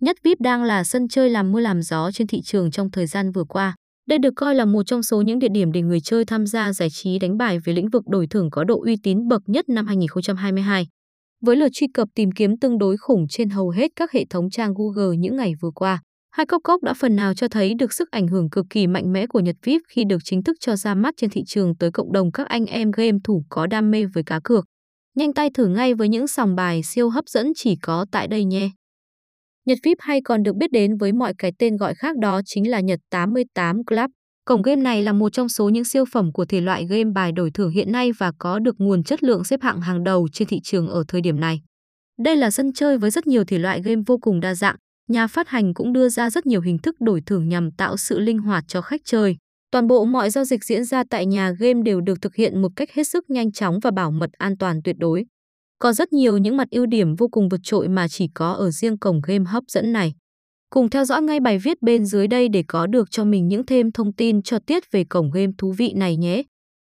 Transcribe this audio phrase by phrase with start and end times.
[0.00, 3.06] Nhất VIP đang là sân chơi làm mưa làm gió trên thị trường trong thời
[3.06, 3.74] gian vừa qua.
[4.08, 6.72] Đây được coi là một trong số những địa điểm để người chơi tham gia
[6.72, 9.68] giải trí đánh bài về lĩnh vực đổi thưởng có độ uy tín bậc nhất
[9.68, 10.86] năm 2022.
[11.42, 14.50] Với lượt truy cập tìm kiếm tương đối khủng trên hầu hết các hệ thống
[14.50, 17.92] trang Google những ngày vừa qua, hai cốc cốc đã phần nào cho thấy được
[17.92, 20.76] sức ảnh hưởng cực kỳ mạnh mẽ của Nhật VIP khi được chính thức cho
[20.76, 23.90] ra mắt trên thị trường tới cộng đồng các anh em game thủ có đam
[23.90, 24.64] mê với cá cược.
[25.16, 28.44] Nhanh tay thử ngay với những sòng bài siêu hấp dẫn chỉ có tại đây
[28.44, 28.70] nhé.
[29.68, 32.70] Nhật VIP hay còn được biết đến với mọi cái tên gọi khác đó chính
[32.70, 34.10] là Nhật 88 Club.
[34.44, 37.32] Cổng game này là một trong số những siêu phẩm của thể loại game bài
[37.32, 40.48] đổi thưởng hiện nay và có được nguồn chất lượng xếp hạng hàng đầu trên
[40.48, 41.60] thị trường ở thời điểm này.
[42.24, 44.76] Đây là sân chơi với rất nhiều thể loại game vô cùng đa dạng.
[45.08, 48.18] Nhà phát hành cũng đưa ra rất nhiều hình thức đổi thưởng nhằm tạo sự
[48.18, 49.36] linh hoạt cho khách chơi.
[49.70, 52.72] Toàn bộ mọi giao dịch diễn ra tại nhà game đều được thực hiện một
[52.76, 55.24] cách hết sức nhanh chóng và bảo mật an toàn tuyệt đối.
[55.78, 58.70] Có rất nhiều những mặt ưu điểm vô cùng vượt trội mà chỉ có ở
[58.70, 60.14] riêng cổng game hấp dẫn này.
[60.70, 63.66] Cùng theo dõi ngay bài viết bên dưới đây để có được cho mình những
[63.66, 66.42] thêm thông tin cho tiết về cổng game thú vị này nhé.